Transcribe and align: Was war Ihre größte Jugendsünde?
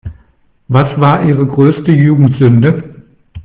Was 0.67 0.99
war 0.99 1.23
Ihre 1.25 1.45
größte 1.45 1.91
Jugendsünde? 1.91 3.03